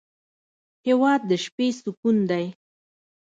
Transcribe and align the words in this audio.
هېواد 0.87 1.21
د 1.29 1.31
شپې 1.43 1.67
سکون 1.79 2.17
دی. 2.29 2.45